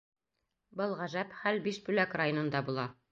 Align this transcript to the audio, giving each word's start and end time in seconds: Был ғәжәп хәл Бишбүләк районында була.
Был 0.79 0.95
ғәжәп 1.01 1.35
хәл 1.41 1.61
Бишбүләк 1.67 2.17
районында 2.23 2.63
була. 2.71 2.87